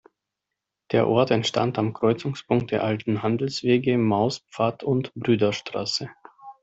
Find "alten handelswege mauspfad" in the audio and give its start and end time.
2.83-4.83